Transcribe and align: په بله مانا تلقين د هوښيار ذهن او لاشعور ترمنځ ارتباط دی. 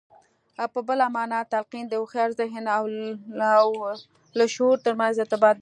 په 0.73 0.79
بله 0.87 1.05
مانا 1.15 1.39
تلقين 1.51 1.85
د 1.87 1.93
هوښيار 2.01 2.29
ذهن 2.39 2.65
او 2.77 2.83
لاشعور 4.37 4.77
ترمنځ 4.85 5.15
ارتباط 5.19 5.43
دی. 5.49 5.49